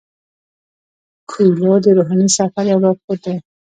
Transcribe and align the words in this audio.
کویلیو 1.29 1.73
د 1.85 1.87
روحاني 1.97 2.27
سفر 2.37 2.63
یو 2.71 2.79
لارښود 2.83 3.19
دی. 3.25 3.35